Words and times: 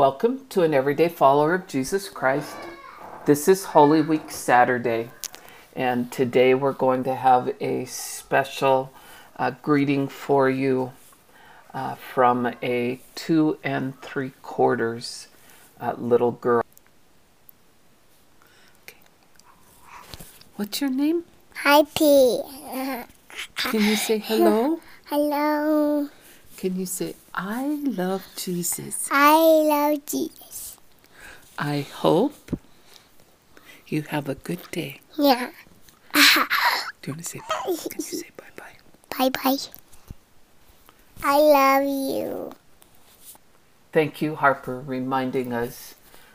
Welcome 0.00 0.46
to 0.48 0.62
an 0.62 0.72
everyday 0.72 1.10
follower 1.10 1.52
of 1.52 1.66
Jesus 1.66 2.08
Christ. 2.08 2.56
This 3.26 3.46
is 3.48 3.64
Holy 3.76 4.00
Week 4.00 4.30
Saturday, 4.30 5.10
and 5.76 6.10
today 6.10 6.54
we're 6.54 6.72
going 6.72 7.04
to 7.04 7.14
have 7.14 7.54
a 7.60 7.84
special 7.84 8.94
uh, 9.36 9.50
greeting 9.60 10.08
for 10.08 10.48
you 10.48 10.92
uh, 11.74 11.96
from 11.96 12.50
a 12.62 13.00
two 13.14 13.58
and 13.62 14.00
three 14.00 14.32
quarters 14.40 15.28
uh, 15.78 15.92
little 15.98 16.32
girl. 16.32 16.64
Okay. 18.84 18.96
What's 20.56 20.80
your 20.80 20.88
name? 20.88 21.24
Hi, 21.56 21.82
P. 21.82 22.40
Can 23.54 23.84
you 23.84 23.96
say 23.96 24.16
hello? 24.16 24.80
Hello. 25.04 26.08
Can 26.56 26.76
you 26.76 26.86
say, 26.86 27.14
I 27.42 27.80
love 27.86 28.26
Jesus? 28.36 29.08
I 29.10 29.34
love 29.34 30.04
Jesus. 30.04 30.76
I 31.58 31.80
hope 31.80 32.58
you 33.86 34.02
have 34.02 34.28
a 34.28 34.34
good 34.34 34.60
day. 34.70 35.00
Yeah. 35.16 35.48
Do 36.12 36.20
you 37.06 37.12
want 37.14 37.22
to 37.22 37.24
say 37.24 37.38
bye? 37.48 37.62
Can 37.64 37.92
you 37.96 38.02
say 38.02 38.28
bye 38.36 38.44
bye? 38.56 38.74
Bye 39.18 39.30
bye. 39.30 39.56
I 41.24 41.38
love 41.38 41.84
you. 41.84 42.52
Thank 43.90 44.20
you, 44.20 44.34
Harper, 44.34 44.78
reminding 44.78 45.54
us 45.54 45.94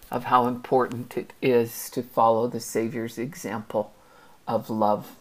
of 0.10 0.24
how 0.24 0.48
important 0.48 1.16
it 1.16 1.34
is 1.40 1.88
to 1.92 2.02
follow 2.02 2.48
the 2.48 2.60
Savior's 2.60 3.20
example 3.20 3.94
of 4.48 4.72
love. 4.72 5.12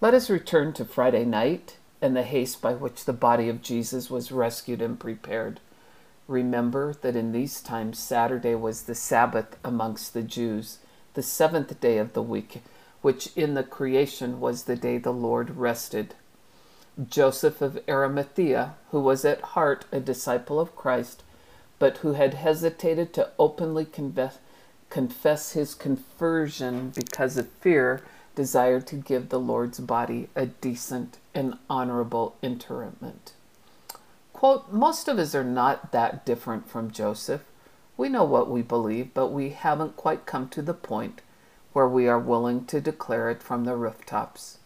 Let 0.00 0.14
us 0.14 0.30
return 0.30 0.72
to 0.72 0.86
Friday 0.86 1.26
night 1.26 1.76
and 2.02 2.16
the 2.16 2.24
haste 2.24 2.60
by 2.60 2.74
which 2.74 3.04
the 3.04 3.12
body 3.12 3.48
of 3.48 3.62
Jesus 3.62 4.10
was 4.10 4.32
rescued 4.32 4.82
and 4.82 4.98
prepared. 4.98 5.60
Remember 6.26 6.94
that 7.00 7.14
in 7.14 7.30
these 7.30 7.60
times 7.60 7.98
Saturday 7.98 8.56
was 8.56 8.82
the 8.82 8.94
Sabbath 8.94 9.56
amongst 9.64 10.12
the 10.12 10.22
Jews, 10.22 10.78
the 11.14 11.22
seventh 11.22 11.80
day 11.80 11.98
of 11.98 12.12
the 12.12 12.22
week, 12.22 12.62
which 13.02 13.28
in 13.36 13.54
the 13.54 13.62
creation 13.62 14.40
was 14.40 14.64
the 14.64 14.74
day 14.74 14.98
the 14.98 15.12
Lord 15.12 15.56
rested. 15.56 16.14
Joseph 17.08 17.62
of 17.62 17.78
Arimathea, 17.88 18.74
who 18.90 19.00
was 19.00 19.24
at 19.24 19.40
heart 19.40 19.84
a 19.92 20.00
disciple 20.00 20.58
of 20.58 20.74
Christ, 20.74 21.22
but 21.78 21.98
who 21.98 22.14
had 22.14 22.34
hesitated 22.34 23.12
to 23.14 23.30
openly 23.38 23.84
confess, 23.84 24.38
confess 24.90 25.52
his 25.52 25.74
conversion 25.74 26.90
because 26.94 27.36
of 27.36 27.48
fear, 27.48 28.02
desired 28.34 28.86
to 28.88 28.96
give 28.96 29.28
the 29.28 29.40
Lord's 29.40 29.80
body 29.80 30.28
a 30.34 30.46
decent 30.46 31.18
and 31.34 31.58
honorable 31.68 32.36
interment. 32.42 33.32
Quote, 34.32 34.72
Most 34.72 35.08
of 35.08 35.18
us 35.18 35.34
are 35.34 35.44
not 35.44 35.92
that 35.92 36.26
different 36.26 36.68
from 36.68 36.90
Joseph. 36.90 37.42
We 37.96 38.08
know 38.08 38.24
what 38.24 38.50
we 38.50 38.62
believe, 38.62 39.14
but 39.14 39.28
we 39.28 39.50
haven't 39.50 39.96
quite 39.96 40.26
come 40.26 40.48
to 40.50 40.62
the 40.62 40.74
point 40.74 41.20
where 41.72 41.88
we 41.88 42.08
are 42.08 42.18
willing 42.18 42.64
to 42.66 42.80
declare 42.80 43.30
it 43.30 43.42
from 43.42 43.64
the 43.64 43.76
rooftops. 43.76 44.58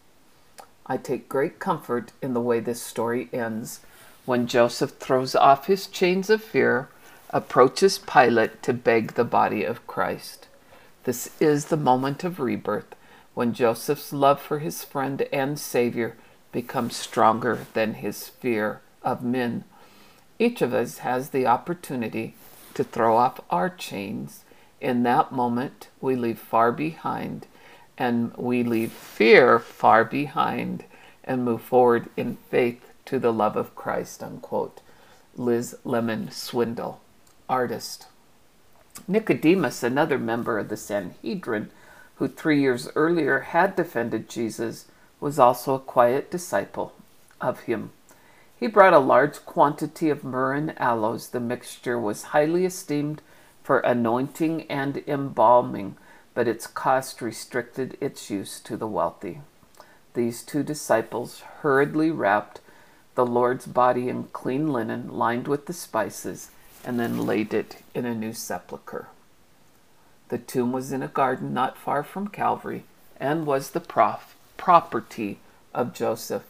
I 0.87 0.97
take 0.97 1.28
great 1.28 1.59
comfort 1.59 2.12
in 2.22 2.33
the 2.33 2.41
way 2.41 2.61
this 2.61 2.81
story 2.81 3.28
ends 3.33 3.81
when 4.25 4.47
Joseph 4.47 4.92
throws 4.92 5.34
off 5.34 5.67
his 5.67 5.87
chains 5.87 6.31
of 6.31 6.42
fear, 6.42 6.89
approaches 7.31 7.98
Pilate 7.98 8.62
to 8.62 8.72
beg 8.72 9.12
the 9.12 9.25
body 9.25 9.62
of 9.64 9.87
Christ. 9.87 10.48
This 11.05 11.31
is 11.39 11.67
the 11.67 11.77
moment 11.77 12.25
of 12.25 12.41
rebirth 12.41 12.97
when 13.34 13.53
Joseph's 13.53 14.12
love 14.12 14.41
for 14.41 14.59
his 14.59 14.83
friend 14.83 15.22
and 15.33 15.59
Savior 15.59 16.17
becomes 16.52 16.97
stronger 16.97 17.66
than 17.75 17.94
his 17.94 18.28
fear 18.28 18.80
of 19.02 19.22
men. 19.22 19.64
Each 20.39 20.62
of 20.62 20.75
us 20.75 20.98
has 20.98 21.30
the 21.30 21.47
opportunity 21.47 22.34
to 22.75 22.84
throw 22.84 23.16
off 23.16 23.41
our 23.50 23.71
chains. 23.71 24.44
In 24.81 25.03
that 25.04 25.32
moment, 25.32 25.88
we 26.00 26.15
leave 26.15 26.38
far 26.38 26.72
behind 26.72 27.47
and 27.98 28.34
we 28.37 28.62
leave 28.62 28.93
fear 28.93 29.59
far 29.59 30.04
behind 30.04 30.84
and 31.25 31.44
move 31.44 31.62
forward 31.62 32.09
in 32.16 32.37
faith 32.50 32.92
to 33.06 33.19
the 33.19 33.32
love 33.32 33.56
of 33.56 33.75
Christ. 33.75 34.22
Unquote. 34.22 34.81
Liz 35.34 35.76
Lemon 35.84 36.31
Swindle, 36.31 37.00
artist. 37.48 38.06
Nicodemus, 39.06 39.82
another 39.82 40.19
member 40.19 40.59
of 40.59 40.69
the 40.69 40.76
Sanhedrin, 40.76 41.71
who 42.16 42.28
three 42.28 42.60
years 42.60 42.88
earlier 42.94 43.41
had 43.41 43.76
defended 43.76 44.28
Jesus, 44.28 44.87
was 45.26 45.41
also 45.41 45.75
a 45.75 45.81
quiet 45.81 46.31
disciple 46.31 46.92
of 47.41 47.62
him. 47.62 47.91
He 48.60 48.69
brought 48.69 48.92
a 48.92 49.00
large 49.00 49.44
quantity 49.44 50.09
of 50.09 50.22
myrrh 50.22 50.54
and 50.54 50.81
aloes. 50.81 51.31
The 51.31 51.41
mixture 51.41 51.98
was 51.98 52.31
highly 52.31 52.64
esteemed 52.64 53.20
for 53.65 53.81
anointing 53.81 54.70
and 54.70 55.03
embalming, 55.09 55.97
but 56.32 56.47
its 56.47 56.69
cost 56.69 57.20
restricted 57.20 57.98
its 58.00 58.31
use 58.31 58.60
to 58.60 58.76
the 58.76 58.86
wealthy. 58.86 59.41
These 60.15 60.44
two 60.44 60.62
disciples 60.62 61.41
hurriedly 61.41 62.12
wrapped 62.12 62.60
the 63.16 63.26
Lord's 63.26 63.66
body 63.66 64.09
in 64.09 64.28
clean 64.32 64.72
linen 64.72 65.09
lined 65.09 65.48
with 65.48 65.66
the 65.66 65.72
spices 65.72 66.53
and 66.84 67.00
then 67.00 67.26
laid 67.26 67.53
it 67.53 67.82
in 67.94 68.06
a 68.06 68.15
new 68.15 68.32
sepulchre. 68.32 69.09
The 70.28 70.38
tomb 70.38 70.70
was 70.70 70.92
in 70.92 71.03
a 71.03 71.09
garden 71.09 71.53
not 71.53 71.76
far 71.76 72.04
from 72.04 72.28
Calvary 72.28 72.84
and 73.19 73.44
was 73.44 73.70
the 73.70 73.81
prof- 73.81 74.35
property 74.56 75.41
of 75.75 75.93
Joseph. 75.93 76.44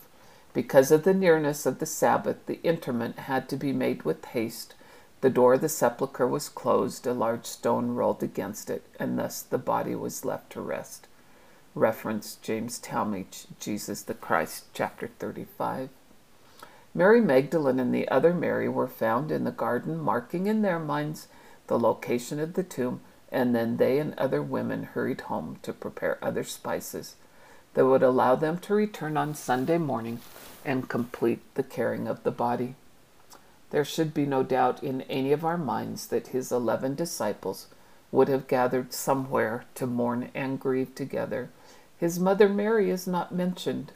Because 0.53 0.91
of 0.91 1.05
the 1.05 1.15
nearness 1.15 1.67
of 1.67 1.78
the 1.78 1.87
Sabbath, 1.87 2.47
the 2.47 2.61
interment 2.62 3.19
had 3.21 3.49
to 3.49 3.56
be 3.56 3.72
made 3.72 4.05
with 4.05 4.25
haste. 4.27 4.75
The 5.21 5.31
door 5.31 5.55
of 5.55 5.61
the 5.61 5.69
sepulchre 5.69 6.27
was 6.27 6.49
closed, 6.49 7.06
a 7.06 7.12
large 7.12 7.47
stone 7.47 7.95
rolled 7.95 8.22
against 8.22 8.71
it, 8.71 8.84
and 8.99 9.19
thus 9.19 9.43
the 9.43 9.59
body 9.59 9.95
was 9.95 10.25
left 10.25 10.50
to 10.53 10.61
rest. 10.61 11.09
Reference 11.75 12.37
James 12.37 12.78
Talmage, 12.78 13.47
Jesus 13.61 14.03
the 14.03 14.15
Christ, 14.15 14.65
chapter 14.72 15.11
35. 15.19 15.91
Mary 16.95 17.21
Magdalene 17.21 17.78
and 17.78 17.95
the 17.95 18.09
other 18.09 18.33
Mary 18.33 18.69
were 18.69 18.89
found 18.89 19.31
in 19.31 19.45
the 19.45 19.50
garden, 19.50 19.99
marking 19.99 20.47
in 20.47 20.62
their 20.62 20.78
minds 20.78 21.28
the 21.66 21.78
location 21.78 22.41
of 22.41 22.55
the 22.55 22.62
tomb 22.62 23.00
and 23.31 23.55
then 23.55 23.77
they 23.77 23.99
and 23.99 24.15
other 24.19 24.43
women 24.43 24.84
hurried 24.84 25.22
home 25.22 25.59
to 25.62 25.72
prepare 25.72 26.19
other 26.22 26.45
spices 26.45 27.16
that 27.76 27.84
would 27.84 28.03
allow 28.03 28.34
them 28.34 28.56
to 28.56 28.75
return 28.75 29.19
on 29.19 29.34
Sunday 29.34 29.76
morning 29.76 30.19
and 30.64 30.88
complete 30.88 31.41
the 31.54 31.62
carrying 31.62 32.09
of 32.09 32.22
the 32.22 32.31
body. 32.31 32.75
There 33.69 33.84
should 33.84 34.14
be 34.14 34.25
no 34.25 34.42
doubt 34.42 34.82
in 34.82 35.03
any 35.03 35.31
of 35.31 35.44
our 35.44 35.59
minds 35.59 36.06
that 36.06 36.28
his 36.28 36.50
eleven 36.50 36.94
disciples 36.94 37.66
would 38.10 38.28
have 38.28 38.48
gathered 38.48 38.94
somewhere 38.94 39.66
to 39.75 39.86
mourn 39.86 40.31
and 40.34 40.59
grieve 40.59 40.94
together. 40.94 41.50
His 41.98 42.19
mother 42.19 42.48
Mary 42.48 42.88
is 42.88 43.06
not 43.06 43.34
mentioned. 43.34 43.92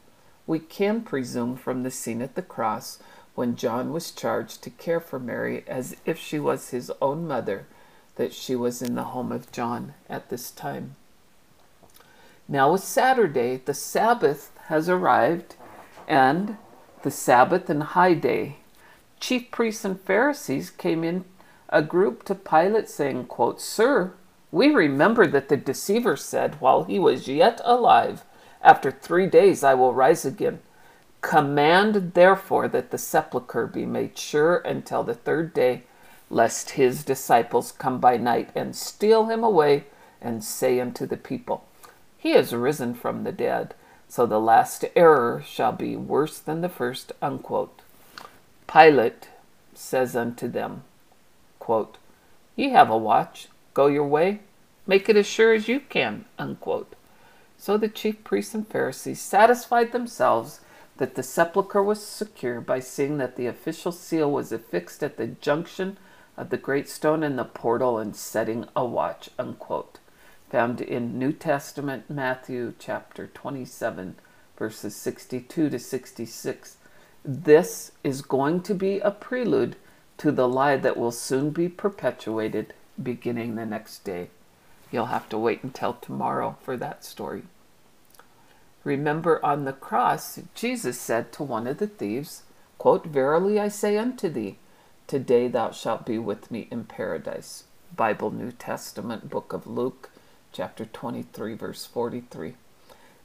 We 0.47 0.59
can 0.59 1.01
presume 1.01 1.57
from 1.57 1.83
the 1.83 1.91
scene 1.91 2.21
at 2.21 2.35
the 2.35 2.43
cross 2.43 2.99
when 3.35 3.57
John 3.57 3.95
was 3.95 4.11
charged 4.11 4.63
to 4.63 4.71
care 4.71 5.01
for 5.01 5.19
Mary 5.19 5.65
as 5.67 5.97
if 6.05 6.19
she 6.19 6.39
was 6.39 6.69
his 6.69 6.93
own 7.01 7.27
mother 7.27 7.67
that 8.17 8.35
she 8.35 8.55
was 8.55 8.83
in 8.83 8.95
the 8.95 9.05
home 9.05 9.33
of 9.33 9.51
John 9.53 9.95
at 10.07 10.29
this 10.29 10.51
time. 10.51 10.97
Now 12.53 12.75
it's 12.75 12.83
Saturday, 12.83 13.59
the 13.59 13.75
Sabbath 13.75 14.51
has 14.67 14.89
arrived, 14.89 15.55
and 16.09 16.57
the 17.03 17.11
Sabbath 17.13 17.71
and 17.71 17.81
high 17.81 18.15
day. 18.15 18.57
Chief 19.21 19.53
priests 19.53 19.85
and 19.85 20.01
Pharisees 20.01 20.69
came 20.69 21.05
in 21.05 21.27
a 21.69 21.81
group 21.81 22.25
to 22.25 22.35
Pilate 22.35 22.89
saying, 22.89 23.27
quote, 23.27 23.61
Sir, 23.61 24.15
we 24.51 24.75
remember 24.75 25.29
that 25.29 25.49
the 25.49 25.57
deceiver 25.57 26.17
said 26.17 26.61
while 26.61 26.83
he 26.83 26.99
was 26.99 27.29
yet 27.29 27.61
alive, 27.65 28.25
After 28.63 28.91
three 28.91 29.29
days 29.29 29.63
I 29.63 29.75
will 29.75 29.95
rise 29.95 30.25
again. 30.25 30.59
Command 31.21 32.15
therefore 32.15 32.67
that 32.67 32.91
the 32.91 32.99
sepulchre 32.99 33.69
be 33.69 33.87
made 33.87 34.19
sure 34.19 34.57
until 34.57 35.05
the 35.05 35.15
third 35.15 35.55
day, 35.55 35.85
lest 36.29 36.71
his 36.71 37.05
disciples 37.05 37.71
come 37.71 38.01
by 38.01 38.17
night 38.17 38.51
and 38.57 38.75
steal 38.75 39.27
him 39.27 39.45
away 39.45 39.85
and 40.21 40.43
say 40.43 40.81
unto 40.81 41.07
the 41.07 41.17
people, 41.17 41.65
He 42.21 42.33
is 42.33 42.53
risen 42.53 42.93
from 42.93 43.25
the 43.25 43.33
dead. 43.33 43.75
So 44.07 44.27
the 44.27 44.39
last 44.39 44.85
error 44.95 45.43
shall 45.47 45.73
be 45.73 45.97
worse 45.97 46.39
than 46.39 46.61
the 46.61 46.69
first. 46.69 47.13
Unquote. 47.23 47.81
Pilate 48.71 49.31
says 49.75 50.15
unto 50.15 50.47
them, 50.47 50.85
quote, 51.59 51.97
Ye 52.57 52.69
have 52.71 52.91
a 52.91 52.99
watch, 52.99 53.49
go 53.73 53.87
your 53.87 54.07
way, 54.07 54.41
make 54.87 55.09
it 55.09 55.17
as 55.17 55.27
sure 55.27 55.55
as 55.55 55.67
you 55.67 55.81
can. 55.81 56.27
Unquote. 56.39 56.95
So 57.57 57.79
the 57.79 57.89
chief 57.89 58.23
priests 58.23 58.55
and 58.55 58.69
Pharisees 58.69 59.21
satisfied 59.21 59.93
themselves 59.93 60.61
that 60.99 61.15
the 61.15 61.23
sepulchre 61.23 61.83
was 61.83 62.05
secure 62.05 62.61
by 62.61 62.81
seeing 62.81 63.17
that 63.17 63.37
the 63.37 63.47
official 63.47 63.93
seal 63.93 64.31
was 64.31 64.53
affixed 64.53 65.03
at 65.03 65.17
the 65.17 65.27
junction 65.27 65.97
of 66.37 66.51
the 66.51 66.59
great 66.59 66.89
stone 66.89 67.23
in 67.23 67.37
the 67.37 67.45
portal 67.45 67.99
and 67.99 68.15
setting 68.15 68.67
a 68.77 68.85
watch, 68.85 69.31
unquote. 69.39 69.99
Found 70.51 70.81
in 70.81 71.17
New 71.17 71.33
Testament, 71.33 72.11
Matthew 72.11 72.75
chapter 72.77 73.29
27, 73.29 74.17
verses 74.59 74.97
62 74.97 75.71
to 75.71 75.79
66. 75.79 76.77
This 77.25 77.93
is 78.03 78.21
going 78.23 78.63
to 78.63 78.75
be 78.75 78.99
a 78.99 79.13
prelude 79.13 79.77
to 80.19 80.33
the 80.33 80.49
lie 80.49 80.77
that 80.77 80.97
will 80.97 81.13
soon 81.13 81.51
be 81.51 81.69
perpetuated 81.69 82.75
beginning 83.01 83.55
the 83.55 83.65
next 83.65 84.03
day. 84.03 84.31
You'll 84.91 85.07
have 85.07 85.29
to 85.29 85.39
wait 85.39 85.63
until 85.63 85.95
tomorrow 85.95 86.57
for 86.63 86.77
that 86.77 87.05
story. 87.05 87.45
Remember 88.83 89.45
on 89.45 89.65
the 89.65 89.73
cross, 89.73 90.41
Jesus 90.57 91.01
said 91.01 91.31
to 91.35 91.45
one 91.45 91.69
of 91.69 91.79
the 91.79 91.87
thieves, 91.87 92.43
quote, 92.77 93.07
Verily 93.07 93.61
I 93.61 93.69
say 93.69 93.97
unto 93.97 94.29
thee, 94.29 94.59
today 95.07 95.47
thou 95.47 95.71
shalt 95.71 96.05
be 96.05 96.19
with 96.19 96.51
me 96.51 96.67
in 96.73 96.87
paradise. 96.87 97.65
Bible 97.95 98.33
New 98.33 98.51
Testament, 98.51 99.31
Book 99.31 99.53
of 99.53 99.69
Luke, 99.69 100.10
chapter 100.53 100.85
23, 100.85 101.55
verse 101.55 101.87
43. 101.87 102.55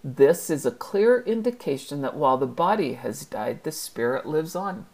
This 0.03 0.49
is 0.49 0.65
a 0.65 0.71
clear 0.71 1.21
indication 1.21 2.01
that 2.01 2.15
while 2.15 2.37
the 2.37 2.45
body 2.45 2.93
has 2.93 3.25
died, 3.25 3.63
the 3.63 3.71
spirit 3.71 4.25
lives 4.25 4.55
on. 4.55 4.85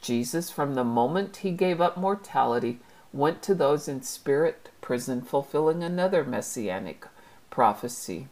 Jesus, 0.00 0.50
from 0.50 0.74
the 0.74 0.84
moment 0.84 1.38
he 1.38 1.50
gave 1.50 1.80
up 1.80 1.96
mortality, 1.96 2.78
went 3.12 3.42
to 3.42 3.54
those 3.54 3.88
in 3.88 4.02
spirit 4.02 4.70
prison, 4.80 5.20
fulfilling 5.20 5.82
another 5.82 6.24
messianic 6.24 7.06
prophecy. 7.50 8.28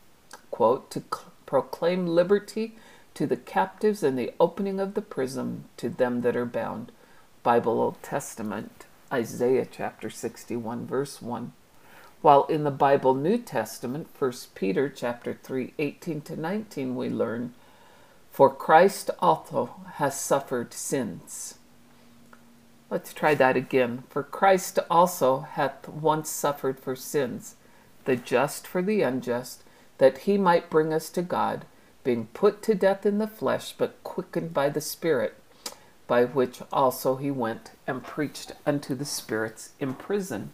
Quote, 0.50 0.91
to 0.91 1.00
cl- 1.00 1.32
proclaim 1.44 2.06
liberty 2.06 2.77
to 3.15 3.27
the 3.27 3.37
captives 3.37 4.03
and 4.03 4.19
the 4.19 4.32
opening 4.41 4.81
of 4.81 4.94
the 4.94 5.03
prison 5.03 5.65
to 5.77 5.89
them 5.89 6.23
that 6.23 6.37
are 6.37 6.47
bound. 6.47 6.93
Bible 7.43 7.81
Old 7.81 8.03
Testament, 8.03 8.87
Isaiah 9.12 9.67
chapter 9.71 10.11
61, 10.11 10.87
verse 10.87 11.21
1. 11.21 11.53
While 12.26 12.46
in 12.46 12.64
the 12.64 12.73
Bible 12.73 13.14
New 13.14 13.38
Testament, 13.38 14.08
1 14.19 14.32
Peter 14.56 14.88
chapter 14.88 15.38
3, 15.40 15.75
18 15.78 16.23
to 16.23 16.34
19, 16.34 16.96
we 16.96 17.08
learn, 17.08 17.55
For 18.32 18.52
Christ 18.52 19.12
also 19.20 19.76
has 19.93 20.19
suffered 20.19 20.75
sins. 20.75 21.58
Let's 22.90 23.14
try 23.14 23.37
that 23.37 23.56
again. 23.56 24.02
For 24.11 24.25
Christ 24.25 24.81
also 24.90 25.43
hath 25.43 25.88
once 25.88 26.28
suffered 26.28 26.81
for 26.81 26.96
sins, 26.96 27.55
the 28.06 28.17
just 28.17 28.67
for 28.67 28.82
the 28.82 29.02
unjust, 29.02 29.62
that 29.99 30.19
he 30.19 30.37
might 30.37 30.69
bring 30.69 30.93
us 30.93 31.11
to 31.11 31.22
God, 31.22 31.64
being 32.02 32.26
put 32.34 32.61
to 32.62 32.75
death 32.75 33.06
in 33.06 33.19
the 33.19 33.29
flesh, 33.29 33.72
but 33.72 34.02
quickened 34.02 34.52
by 34.52 34.69
the 34.69 34.81
Spirit, 34.81 35.37
by 36.08 36.25
which 36.25 36.61
also 36.72 37.14
he 37.14 37.31
went 37.31 37.70
and 37.87 38.02
preached 38.02 38.50
unto 38.67 38.96
the 38.96 39.05
spirits 39.05 39.75
in 39.79 39.94
prison. 39.94 40.50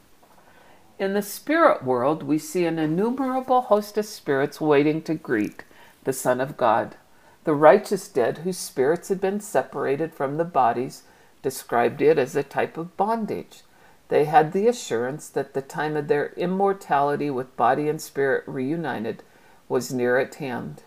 In 1.03 1.15
the 1.15 1.23
spirit 1.23 1.83
world, 1.83 2.23
we 2.23 2.39
see 2.39 2.65
an 2.65 2.79
innumerable 2.79 3.63
host 3.63 3.99
of 3.99 4.07
spirits 4.07 4.61
waiting 4.61 5.03
to 5.03 5.15
greet 5.15 5.65
the 6.05 6.13
Son 6.13 6.41
of 6.41 6.57
God. 6.57 6.95
The 7.43 7.57
righteous 7.57 8.07
dead, 8.07 8.39
whose 8.39 8.57
spirits 8.57 9.09
had 9.09 9.21
been 9.21 9.41
separated 9.41 10.15
from 10.15 10.37
the 10.37 10.45
bodies, 10.45 11.03
described 11.43 12.01
it 12.03 12.19
as 12.19 12.37
a 12.37 12.45
type 12.45 12.77
of 12.77 12.97
bondage. 12.97 13.63
They 14.11 14.27
had 14.27 14.53
the 14.53 14.69
assurance 14.69 15.29
that 15.31 15.55
the 15.55 15.61
time 15.61 15.97
of 15.97 16.07
their 16.07 16.35
immortality 16.35 17.31
with 17.31 17.57
body 17.57 17.89
and 17.89 18.01
spirit 18.01 18.45
reunited 18.47 19.25
was 19.69 19.93
near 19.93 20.19
at 20.19 20.37
hand. 20.37 20.85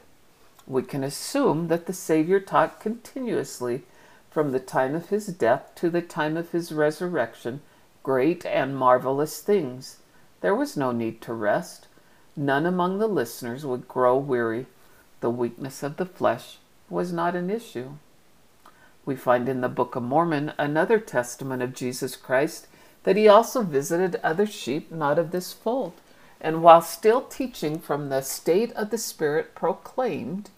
We 0.66 0.84
can 0.84 1.04
assume 1.04 1.68
that 1.68 1.88
the 1.88 1.94
Savior 1.94 2.40
taught 2.40 2.80
continuously 2.80 3.84
from 4.32 4.54
the 4.54 4.62
time 4.62 4.96
of 4.96 5.10
his 5.10 5.28
death 5.28 5.76
to 5.76 5.90
the 5.90 6.02
time 6.02 6.38
of 6.38 6.52
his 6.52 6.72
resurrection 6.72 7.60
great 8.02 8.46
and 8.46 8.78
marvelous 8.78 9.42
things. 9.42 9.98
There 10.42 10.56
was 10.56 10.78
no 10.78 10.92
need 10.92 11.22
to 11.22 11.34
rest. 11.34 11.88
None 12.36 12.66
among 12.66 13.00
the 13.00 13.08
listeners 13.08 13.66
would 13.66 13.88
grow 13.88 14.18
weary. 14.18 14.66
The 15.22 15.30
weakness 15.30 15.84
of 15.84 15.98
the 15.98 16.06
flesh 16.06 16.58
was 16.90 17.12
not 17.12 17.36
an 17.36 17.50
issue. 17.50 17.92
We 19.06 19.16
find 19.16 19.48
in 19.48 19.62
the 19.62 19.70
Book 19.70 19.96
of 19.96 20.04
Mormon 20.04 20.54
another 20.58 21.00
testament 21.00 21.62
of 21.62 21.74
Jesus 21.74 22.16
Christ 22.16 22.68
that 23.04 23.16
he 23.16 23.28
also 23.28 23.62
visited 23.62 24.20
other 24.24 24.48
sheep 24.48 24.92
not 24.92 25.20
of 25.20 25.32
this 25.32 25.54
fold, 25.54 25.94
and 26.42 26.64
while 26.64 26.82
still 26.82 27.22
teaching 27.22 27.80
from 27.80 28.10
the 28.10 28.22
state 28.22 28.72
of 28.74 28.90
the 28.90 28.98
Spirit 28.98 29.56
proclaimed 29.56 30.50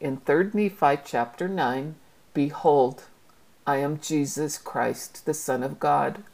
in 0.00 0.16
3 0.16 0.50
Nephi 0.54 0.98
chapter 1.04 1.48
9 1.48 1.94
Behold, 2.34 3.04
I 3.66 3.76
am 3.76 4.00
Jesus 4.00 4.58
Christ, 4.58 5.26
the 5.26 5.34
Son 5.34 5.62
of 5.62 5.78
God. 5.78 6.24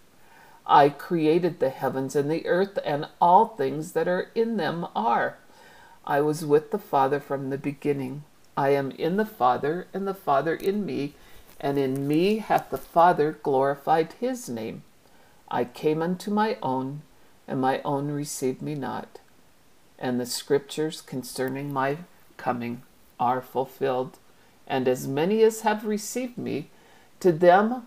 I 0.69 0.91
created 0.91 1.59
the 1.59 1.70
heavens 1.70 2.15
and 2.15 2.31
the 2.31 2.47
earth, 2.47 2.79
and 2.85 3.09
all 3.20 3.47
things 3.47 3.93
that 3.93 4.06
are 4.06 4.31
in 4.35 4.59
them 4.59 4.87
are. 4.94 5.38
I 6.05 6.20
was 6.20 6.44
with 6.44 6.70
the 6.70 6.79
Father 6.79 7.20
from 7.20 7.49
the 7.49 7.59
beginning. 7.59 8.25
I 8.56 8.70
am 8.70 8.91
in 8.91 9.17
the 9.17 9.25
Father, 9.25 9.87
and 9.94 10.06
the 10.06 10.15
Father 10.15 10.55
in 10.55 10.85
me, 10.85 11.15
and 11.59 11.79
in 11.79 12.06
me 12.06 12.38
hath 12.38 12.70
the 12.70 12.79
Father 12.79 13.38
glorified 13.43 14.12
his 14.20 14.49
name. 14.49 14.82
I 15.50 15.65
came 15.65 16.03
unto 16.03 16.31
my 16.31 16.59
own, 16.62 17.00
and 17.47 17.61
my 17.61 17.81
own 17.82 18.11
received 18.11 18.61
me 18.61 18.75
not. 18.75 19.20
And 19.99 20.20
the 20.20 20.26
scriptures 20.26 21.00
concerning 21.00 21.73
my 21.73 21.99
coming 22.37 22.82
are 23.19 23.41
fulfilled. 23.41 24.19
And 24.67 24.87
as 24.87 25.09
many 25.09 25.43
as 25.43 25.62
have 25.62 25.87
received 25.87 26.37
me, 26.37 26.69
to 27.20 27.32
them 27.32 27.87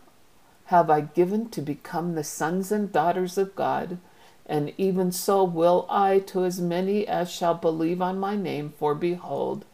have 0.72 0.90
I 0.90 1.02
given 1.02 1.50
to 1.50 1.62
become 1.62 2.16
the 2.16 2.24
sons 2.24 2.72
and 2.72 2.94
daughters 2.94 3.38
of 3.38 3.58
God, 3.58 3.98
and 4.46 4.74
even 4.78 5.12
so 5.12 5.44
will 5.44 5.86
I 5.90 6.20
to 6.28 6.46
as 6.46 6.62
many 6.62 7.06
as 7.06 7.30
shall 7.30 7.56
believe 7.56 8.02
on 8.02 8.18
my 8.18 8.38
name, 8.38 8.74
for 8.80 8.96
behold, 8.96 9.66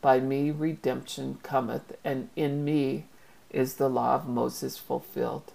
by 0.00 0.20
me 0.20 0.52
redemption 0.52 1.40
cometh, 1.42 1.96
and 2.04 2.28
in 2.36 2.64
me 2.64 3.06
is 3.50 3.74
the 3.74 3.88
law 3.88 4.14
of 4.14 4.28
Moses 4.28 4.78
fulfilled. 4.78 5.50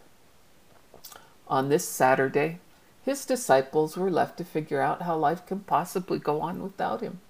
On 1.47 1.69
this 1.69 1.87
Saturday, 1.87 2.59
his 3.01 3.25
disciples 3.25 3.95
were 3.95 4.11
left 4.11 4.37
to 4.39 4.43
figure 4.43 4.81
out 4.81 5.03
how 5.03 5.15
life 5.15 5.45
can 5.45 5.61
possibly 5.61 6.19
go 6.19 6.41
on 6.41 6.61
without 6.61 6.99
him. 6.99 7.21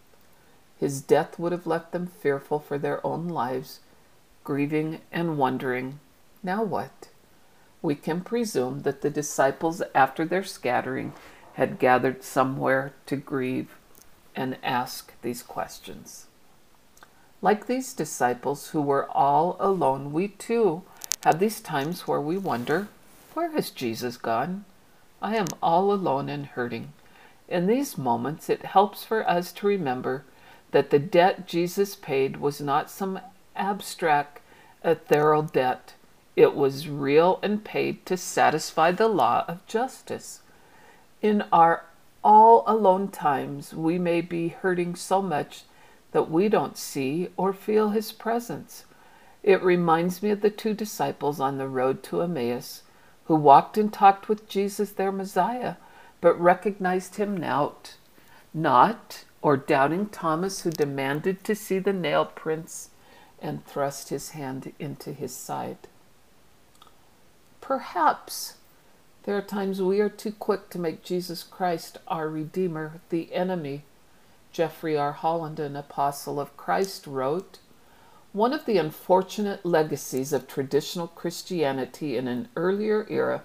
His 0.79 1.01
death 1.01 1.37
would 1.37 1.51
have 1.51 1.67
left 1.67 1.91
them 1.91 2.07
fearful 2.07 2.57
for 2.57 2.79
their 2.79 3.05
own 3.05 3.27
lives, 3.27 3.79
grieving 4.43 5.01
and 5.11 5.37
wondering, 5.37 5.99
now 6.41 6.63
what? 6.63 7.09
We 7.81 7.95
can 7.95 8.21
presume 8.21 8.81
that 8.81 9.01
the 9.01 9.09
disciples, 9.09 9.81
after 9.95 10.25
their 10.25 10.43
scattering, 10.43 11.13
had 11.53 11.79
gathered 11.79 12.23
somewhere 12.23 12.93
to 13.05 13.15
grieve 13.15 13.75
and 14.35 14.57
ask 14.63 15.13
these 15.21 15.41
questions. 15.41 16.27
Like 17.41 17.67
these 17.67 17.93
disciples 17.93 18.69
who 18.69 18.81
were 18.81 19.09
all 19.11 19.55
alone, 19.59 20.11
we 20.11 20.27
too 20.27 20.83
have 21.23 21.39
these 21.39 21.61
times 21.61 22.07
where 22.07 22.21
we 22.21 22.37
wonder, 22.37 22.87
Where 23.33 23.51
has 23.51 23.69
Jesus 23.69 24.17
gone? 24.17 24.65
I 25.21 25.35
am 25.35 25.47
all 25.61 25.91
alone 25.91 26.29
and 26.29 26.45
hurting. 26.45 26.93
In 27.47 27.67
these 27.67 27.97
moments, 27.97 28.49
it 28.49 28.63
helps 28.63 29.03
for 29.03 29.27
us 29.27 29.51
to 29.53 29.67
remember 29.67 30.23
that 30.71 30.89
the 30.89 30.99
debt 30.99 31.47
Jesus 31.47 31.95
paid 31.95 32.37
was 32.37 32.61
not 32.61 32.89
some 32.89 33.19
abstract, 33.55 34.39
ethereal 34.83 35.41
debt 35.41 35.93
it 36.35 36.55
was 36.55 36.87
real 36.87 37.39
and 37.41 37.63
paid 37.63 38.05
to 38.05 38.17
satisfy 38.17 38.91
the 38.91 39.07
law 39.07 39.45
of 39.47 39.65
justice. 39.65 40.41
In 41.21 41.43
our 41.51 41.85
all 42.23 42.63
alone 42.67 43.09
times, 43.09 43.73
we 43.73 43.97
may 43.97 44.21
be 44.21 44.49
hurting 44.49 44.95
so 44.95 45.21
much 45.21 45.63
that 46.11 46.29
we 46.29 46.49
don't 46.49 46.77
see 46.77 47.29
or 47.37 47.53
feel 47.53 47.89
his 47.89 48.11
presence. 48.11 48.85
It 49.43 49.63
reminds 49.63 50.21
me 50.21 50.31
of 50.31 50.41
the 50.41 50.49
two 50.49 50.73
disciples 50.73 51.39
on 51.39 51.57
the 51.57 51.67
road 51.67 52.03
to 52.03 52.21
Emmaus 52.21 52.83
who 53.25 53.35
walked 53.35 53.77
and 53.77 53.93
talked 53.93 54.27
with 54.27 54.49
Jesus, 54.49 54.91
their 54.91 55.11
Messiah, 55.11 55.75
but 56.19 56.39
recognized 56.41 57.15
him 57.15 57.37
not, 57.37 57.95
not, 58.55 59.23
or 59.43 59.55
doubting 59.55 60.07
Thomas, 60.07 60.61
who 60.61 60.71
demanded 60.71 61.43
to 61.43 61.53
see 61.53 61.77
the 61.77 61.93
nail 61.93 62.25
prints 62.25 62.89
and 63.39 63.63
thrust 63.65 64.09
his 64.09 64.31
hand 64.31 64.73
into 64.79 65.13
his 65.13 65.33
side. 65.33 65.77
Perhaps 67.69 68.55
there 69.25 69.37
are 69.37 69.43
times 69.43 69.79
we 69.79 69.99
are 69.99 70.09
too 70.09 70.31
quick 70.31 70.71
to 70.71 70.79
make 70.79 71.03
Jesus 71.03 71.43
Christ 71.43 71.99
our 72.07 72.27
Redeemer 72.27 72.99
the 73.09 73.31
enemy. 73.31 73.83
Jeffrey 74.51 74.97
R. 74.97 75.11
Holland, 75.11 75.59
an 75.59 75.75
apostle 75.75 76.39
of 76.39 76.57
Christ, 76.57 77.05
wrote 77.05 77.59
One 78.33 78.53
of 78.53 78.65
the 78.65 78.79
unfortunate 78.79 79.63
legacies 79.67 80.33
of 80.33 80.47
traditional 80.47 81.05
Christianity 81.09 82.17
in 82.17 82.27
an 82.27 82.47
earlier 82.55 83.05
era 83.07 83.43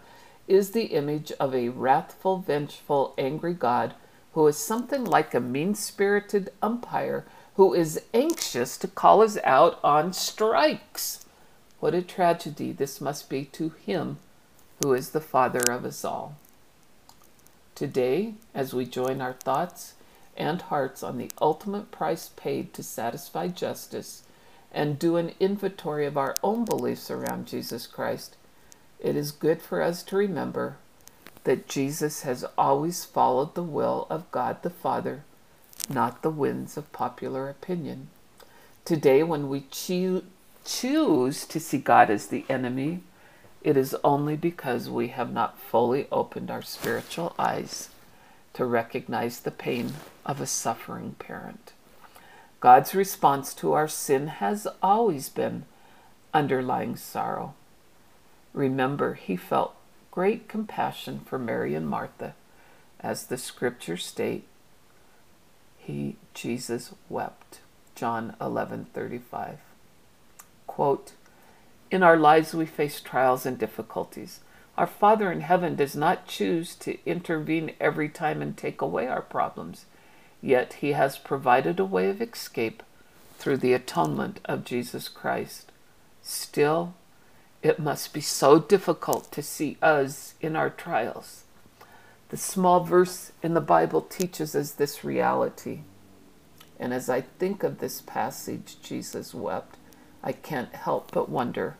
is 0.49 0.71
the 0.71 0.87
image 0.87 1.31
of 1.33 1.55
a 1.55 1.69
wrathful, 1.69 2.39
vengeful, 2.39 3.13
angry 3.19 3.53
God 3.53 3.93
who 4.33 4.47
is 4.47 4.57
something 4.57 5.05
like 5.05 5.35
a 5.35 5.41
mean 5.41 5.75
spirited 5.75 6.51
umpire 6.63 7.27
who 7.57 7.75
is 7.75 8.01
anxious 8.15 8.79
to 8.79 8.89
call 8.89 9.21
us 9.21 9.37
out 9.45 9.79
on 9.85 10.15
strikes. 10.15 11.24
What 11.85 11.95
a 11.95 12.01
tragedy 12.01 12.73
this 12.73 12.99
must 12.99 13.29
be 13.29 13.45
to 13.45 13.69
Him 13.69 14.17
who 14.83 14.95
is 14.95 15.11
the 15.11 15.21
Father 15.21 15.71
of 15.71 15.85
us 15.85 16.03
all. 16.03 16.35
Today, 17.75 18.37
as 18.55 18.73
we 18.73 18.87
join 18.87 19.21
our 19.21 19.35
thoughts 19.35 19.93
and 20.35 20.63
hearts 20.63 21.03
on 21.03 21.19
the 21.19 21.31
ultimate 21.43 21.91
price 21.91 22.31
paid 22.37 22.73
to 22.73 22.83
satisfy 22.83 23.49
justice 23.49 24.23
and 24.73 24.99
do 24.99 25.19
an 25.19 25.35
inventory 25.39 26.07
of 26.07 26.17
our 26.17 26.35
own 26.43 26.65
beliefs 26.65 27.11
around 27.11 27.49
Jesus 27.49 27.87
Christ, 27.87 28.39
it 28.99 29.15
is 29.15 29.31
good 29.31 29.61
for 29.61 29.83
us 29.83 30.03
to 30.05 30.17
remember 30.17 30.79
that 31.43 31.69
Jesus 31.69 32.23
has 32.23 32.47
always 32.57 33.05
followed 33.05 33.55
the 33.55 33.63
will 33.63 34.07
of 34.09 34.31
God 34.31 34.63
the 34.63 34.71
Father, 34.71 35.23
not 35.91 36.23
the 36.23 36.31
winds 36.31 36.79
of 36.79 36.91
popular 36.93 37.51
opinion. 37.51 38.09
Today, 38.87 39.23
when 39.23 39.51
we 39.51 39.67
choo- 39.71 40.25
choose 40.65 41.45
to 41.47 41.61
see 41.61 41.79
God 41.79 42.11
as 42.11 42.27
the 42.27 42.45
enemy, 42.49 43.03
it 43.63 43.77
is 43.77 43.97
only 44.05 44.37
because 44.37 44.91
we 44.91 45.09
have 45.09 45.33
not 45.33 45.59
fully 45.59 46.07
opened 46.13 46.51
our 46.51 46.63
spiritual 46.63 47.35
eyes 47.39 47.89
to 48.55 48.65
recognize 48.65 49.41
the 49.41 49.51
pain 49.51 49.95
of 50.25 50.41
a 50.41 50.47
suffering 50.47 51.17
parent. 51.19 51.73
God's 52.61 52.95
response 52.95 53.53
to 53.55 53.73
our 53.73 53.89
sin 53.89 54.29
has 54.29 54.67
always 54.83 55.29
been 55.29 55.65
underlying 56.33 56.97
sorrow. 56.97 57.55
Remember, 58.53 59.15
he 59.15 59.37
felt 59.37 59.75
great 60.11 60.49
compassion 60.49 61.21
for 61.27 61.39
Mary 61.39 61.75
and 61.75 61.89
Martha. 61.89 62.35
As 63.01 63.27
the 63.27 63.37
scriptures 63.37 64.07
state, 64.07 64.47
he, 65.77 66.17
Jesus, 66.33 66.95
wept. 67.11 67.61
John 67.95 68.35
11:35. 68.41 69.59
Quote, 70.75 71.13
in 71.93 72.03
our 72.03 72.17
lives 72.17 72.53
we 72.53 72.67
face 72.67 73.01
trials 73.01 73.47
and 73.47 73.57
difficulties. 73.57 74.41
Our 74.77 74.89
Father 74.89 75.31
in 75.31 75.43
heaven 75.43 75.77
does 75.77 75.95
not 75.95 76.27
choose 76.27 76.75
to 76.79 76.99
intervene 77.07 77.75
every 77.79 78.09
time 78.09 78.43
and 78.43 78.57
take 78.57 78.83
away 78.83 79.07
our 79.07 79.23
problems. 79.23 79.85
Yet 80.43 80.73
he 80.81 80.91
has 80.91 81.17
provided 81.17 81.79
a 81.79 81.85
way 81.85 82.09
of 82.09 82.21
escape 82.21 82.83
through 83.39 83.59
the 83.59 83.73
atonement 83.73 84.41
of 84.47 84.65
Jesus 84.65 85.09
Christ. 85.09 85.71
Still, 86.23 86.95
it 87.63 87.79
must 87.79 88.13
be 88.13 88.21
so 88.21 88.59
difficult 88.59 89.31
to 89.31 89.43
see 89.45 89.79
us 89.81 90.35
in 90.41 90.57
our 90.57 90.71
trials. 90.71 91.45
The 92.31 92.37
small 92.37 92.81
verse 92.81 93.31
in 93.45 93.55
the 93.55 93.61
Bible 93.61 94.01
teaches 94.01 94.57
us 94.57 94.73
this 94.73 95.05
reality. 95.05 95.83
And 96.81 96.93
as 96.93 97.09
I 97.09 97.21
think 97.21 97.63
of 97.63 97.79
this 97.79 98.01
passage, 98.01 98.79
Jesus 98.83 99.33
wept, 99.33 99.77
I 100.27 100.33
can't 100.33 100.75
help 100.75 101.13
but 101.13 101.29
wonder 101.29 101.77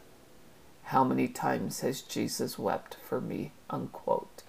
how 0.85 1.03
many 1.03 1.29
times 1.29 1.81
has 1.81 2.03
Jesus 2.03 2.59
wept 2.59 2.99
for 3.03 3.19
me? 3.19 3.53
Unquote. 3.71 4.43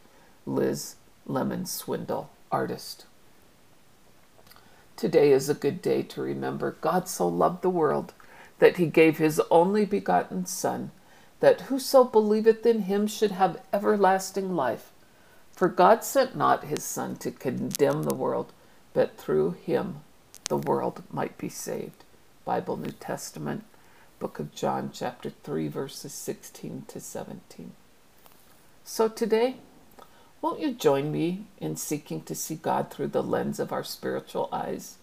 Liz 0.46 0.98
Lemon 1.26 1.66
Swindle, 1.66 2.30
artist. 2.52 3.06
Today 4.98 5.32
is 5.32 5.48
a 5.48 5.54
good 5.54 5.82
day 5.82 6.04
to 6.04 6.22
remember 6.22 6.76
God 6.82 7.08
so 7.08 7.26
loved 7.26 7.62
the 7.62 7.70
world 7.70 8.14
that 8.60 8.76
he 8.76 8.88
gave 8.88 9.18
his 9.18 9.42
only 9.50 9.86
begotten 9.86 10.46
Son 10.46 10.92
that 11.40 11.62
whoso 11.62 12.04
believeth 12.04 12.66
in 12.66 12.82
him 12.82 13.08
should 13.08 13.32
have 13.32 13.62
everlasting 13.72 14.58
life. 14.58 14.92
For 15.54 15.70
God 15.70 16.04
sent 16.04 16.36
not 16.36 16.66
his 16.66 16.84
Son 16.84 17.16
to 17.18 17.32
condemn 17.32 18.04
the 18.04 18.14
world, 18.14 18.52
but 18.94 19.18
through 19.18 19.52
him 19.52 20.02
the 20.50 20.58
world 20.58 21.04
might 21.10 21.38
be 21.38 21.48
saved. 21.48 22.04
Bible 22.44 22.76
New 22.76 22.92
Testament, 22.92 23.64
Book 24.20 24.40
of 24.40 24.56
John, 24.56 24.92
chapter 24.94 25.30
3, 25.30 25.68
verses 25.68 26.14
16 26.14 26.86
to 26.88 27.00
17. 27.00 27.72
So 28.84 29.08
today, 29.10 29.58
won't 30.42 30.60
you 30.62 30.74
join 30.74 31.12
me 31.12 31.46
in 31.60 31.76
seeking 31.76 32.22
to 32.24 32.36
see 32.36 32.56
God 32.56 32.90
through 32.90 33.08
the 33.08 33.24
lens 33.24 33.60
of 33.60 33.72
our 33.72 33.84
spiritual 33.84 34.48
eyes 34.52 34.98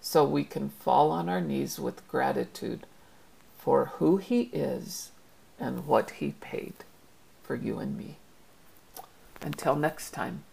so 0.00 0.24
we 0.24 0.42
can 0.44 0.70
fall 0.70 1.10
on 1.10 1.28
our 1.28 1.40
knees 1.40 1.78
with 1.78 2.06
gratitude 2.08 2.86
for 3.58 3.86
who 3.96 4.16
He 4.16 4.42
is 4.52 5.10
and 5.58 5.86
what 5.86 6.10
He 6.10 6.34
paid 6.40 6.72
for 7.42 7.54
you 7.54 7.78
and 7.78 7.96
me. 7.96 8.16
Until 9.42 9.76
next 9.76 10.10
time, 10.10 10.44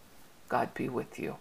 God 0.49 0.73
be 0.73 0.89
with 0.89 1.17
you. 1.17 1.37